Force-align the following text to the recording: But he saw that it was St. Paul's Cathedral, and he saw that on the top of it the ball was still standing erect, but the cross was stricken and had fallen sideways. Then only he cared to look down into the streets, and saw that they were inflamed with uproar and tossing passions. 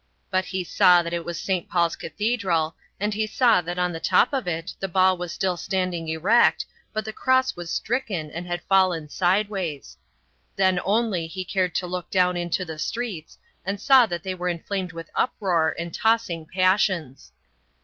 But 0.31 0.45
he 0.45 0.63
saw 0.63 1.03
that 1.03 1.13
it 1.13 1.23
was 1.25 1.39
St. 1.39 1.69
Paul's 1.69 1.95
Cathedral, 1.95 2.75
and 2.99 3.13
he 3.13 3.27
saw 3.27 3.61
that 3.61 3.77
on 3.77 3.91
the 3.91 3.99
top 3.99 4.33
of 4.33 4.47
it 4.47 4.73
the 4.79 4.87
ball 4.87 5.15
was 5.15 5.31
still 5.31 5.57
standing 5.57 6.07
erect, 6.07 6.65
but 6.91 7.05
the 7.05 7.13
cross 7.13 7.55
was 7.55 7.69
stricken 7.71 8.31
and 8.31 8.47
had 8.47 8.63
fallen 8.63 9.09
sideways. 9.09 9.99
Then 10.55 10.79
only 10.83 11.27
he 11.27 11.45
cared 11.45 11.75
to 11.75 11.85
look 11.85 12.09
down 12.09 12.35
into 12.35 12.65
the 12.65 12.79
streets, 12.79 13.37
and 13.63 13.79
saw 13.79 14.07
that 14.07 14.23
they 14.23 14.33
were 14.33 14.49
inflamed 14.49 14.91
with 14.91 15.11
uproar 15.13 15.75
and 15.77 15.93
tossing 15.93 16.47
passions. 16.51 17.31